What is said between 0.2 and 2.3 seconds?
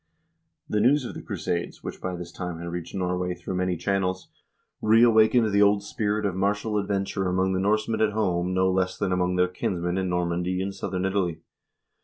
* The news of the crusades, which by